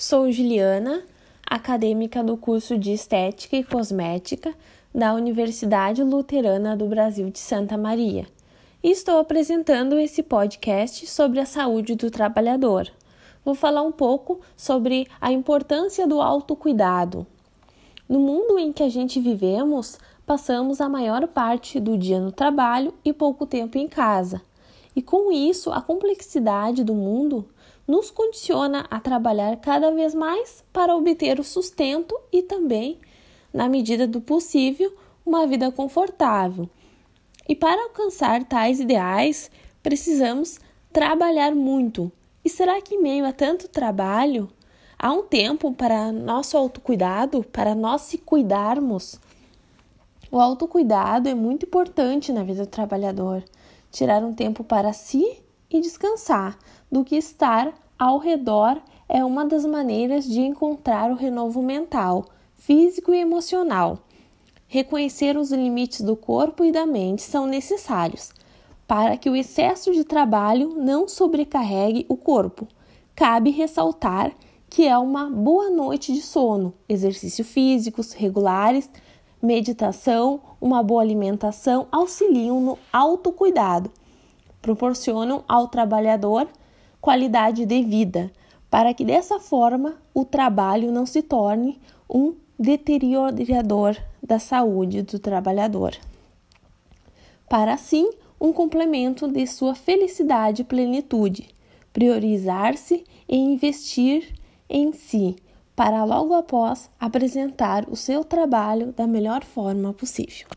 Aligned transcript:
Sou 0.00 0.30
Juliana, 0.30 1.02
acadêmica 1.44 2.22
do 2.22 2.36
curso 2.36 2.78
de 2.78 2.92
Estética 2.92 3.56
e 3.56 3.64
Cosmética 3.64 4.54
da 4.94 5.12
Universidade 5.12 6.04
Luterana 6.04 6.76
do 6.76 6.86
Brasil 6.86 7.28
de 7.30 7.40
Santa 7.40 7.76
Maria. 7.76 8.24
E 8.80 8.92
estou 8.92 9.18
apresentando 9.18 9.98
esse 9.98 10.22
podcast 10.22 11.04
sobre 11.08 11.40
a 11.40 11.44
saúde 11.44 11.96
do 11.96 12.12
trabalhador. 12.12 12.88
Vou 13.44 13.56
falar 13.56 13.82
um 13.82 13.90
pouco 13.90 14.40
sobre 14.56 15.08
a 15.20 15.32
importância 15.32 16.06
do 16.06 16.22
autocuidado. 16.22 17.26
No 18.08 18.20
mundo 18.20 18.56
em 18.56 18.72
que 18.72 18.84
a 18.84 18.88
gente 18.88 19.18
vivemos, 19.18 19.98
passamos 20.24 20.80
a 20.80 20.88
maior 20.88 21.26
parte 21.26 21.80
do 21.80 21.98
dia 21.98 22.20
no 22.20 22.30
trabalho 22.30 22.94
e 23.04 23.12
pouco 23.12 23.44
tempo 23.44 23.76
em 23.76 23.88
casa. 23.88 24.40
E 24.98 25.02
com 25.02 25.30
isso, 25.30 25.70
a 25.70 25.80
complexidade 25.80 26.82
do 26.82 26.92
mundo 26.92 27.48
nos 27.86 28.10
condiciona 28.10 28.84
a 28.90 28.98
trabalhar 28.98 29.56
cada 29.58 29.92
vez 29.92 30.12
mais 30.12 30.64
para 30.72 30.96
obter 30.96 31.38
o 31.38 31.44
sustento 31.44 32.18
e 32.32 32.42
também, 32.42 32.98
na 33.54 33.68
medida 33.68 34.08
do 34.08 34.20
possível, 34.20 34.92
uma 35.24 35.46
vida 35.46 35.70
confortável. 35.70 36.68
E 37.48 37.54
para 37.54 37.80
alcançar 37.80 38.42
tais 38.42 38.80
ideais, 38.80 39.52
precisamos 39.84 40.58
trabalhar 40.92 41.54
muito. 41.54 42.10
E 42.44 42.50
será 42.50 42.80
que, 42.80 42.96
em 42.96 43.00
meio 43.00 43.24
a 43.24 43.32
tanto 43.32 43.68
trabalho, 43.68 44.48
há 44.98 45.12
um 45.12 45.22
tempo 45.22 45.72
para 45.72 46.10
nosso 46.10 46.56
autocuidado, 46.56 47.44
para 47.44 47.72
nós 47.72 48.00
se 48.00 48.18
cuidarmos? 48.18 49.20
O 50.28 50.40
autocuidado 50.40 51.28
é 51.28 51.34
muito 51.36 51.66
importante 51.66 52.32
na 52.32 52.42
vida 52.42 52.64
do 52.64 52.68
trabalhador. 52.68 53.44
Tirar 53.90 54.22
um 54.22 54.32
tempo 54.32 54.62
para 54.62 54.92
si 54.92 55.38
e 55.70 55.80
descansar 55.80 56.58
do 56.90 57.04
que 57.04 57.16
estar 57.16 57.72
ao 57.98 58.18
redor 58.18 58.80
é 59.08 59.24
uma 59.24 59.44
das 59.44 59.64
maneiras 59.64 60.24
de 60.24 60.40
encontrar 60.40 61.10
o 61.10 61.14
renovo 61.14 61.62
mental, 61.62 62.26
físico 62.54 63.12
e 63.12 63.20
emocional. 63.20 63.98
Reconhecer 64.66 65.36
os 65.36 65.50
limites 65.50 66.02
do 66.02 66.14
corpo 66.14 66.64
e 66.64 66.70
da 66.70 66.84
mente 66.84 67.22
são 67.22 67.46
necessários 67.46 68.32
para 68.88 69.18
que 69.18 69.28
o 69.28 69.36
excesso 69.36 69.92
de 69.92 70.02
trabalho 70.02 70.74
não 70.76 71.06
sobrecarregue 71.06 72.06
o 72.08 72.16
corpo. 72.16 72.66
Cabe 73.14 73.50
ressaltar 73.50 74.32
que 74.70 74.86
é 74.86 74.96
uma 74.96 75.28
boa 75.28 75.68
noite 75.68 76.12
de 76.12 76.22
sono, 76.22 76.72
exercícios 76.88 77.46
físicos 77.46 78.12
regulares, 78.12 78.90
meditação, 79.40 80.40
uma 80.60 80.82
boa 80.82 81.02
alimentação 81.02 81.86
auxiliam 81.90 82.60
no 82.60 82.78
autocuidado 82.92 83.90
proporcionam 84.60 85.44
ao 85.48 85.68
trabalhador 85.68 86.48
qualidade 87.00 87.64
de 87.64 87.82
vida, 87.82 88.30
para 88.70 88.92
que 88.92 89.04
dessa 89.04 89.38
forma 89.38 89.96
o 90.12 90.24
trabalho 90.24 90.92
não 90.92 91.06
se 91.06 91.22
torne 91.22 91.80
um 92.08 92.34
deteriorador 92.58 93.96
da 94.22 94.38
saúde 94.38 95.02
do 95.02 95.18
trabalhador. 95.18 95.94
Para 97.48 97.72
assim, 97.72 98.10
um 98.40 98.52
complemento 98.52 99.26
de 99.28 99.46
sua 99.46 99.74
felicidade 99.74 100.62
e 100.62 100.64
plenitude, 100.64 101.48
priorizar-se 101.92 103.04
e 103.28 103.36
investir 103.36 104.34
em 104.68 104.92
si, 104.92 105.36
para 105.78 106.02
logo 106.02 106.34
após 106.34 106.90
apresentar 106.98 107.88
o 107.88 107.94
seu 107.94 108.24
trabalho 108.24 108.92
da 108.96 109.06
melhor 109.06 109.44
forma 109.44 109.92
possível. 109.92 110.48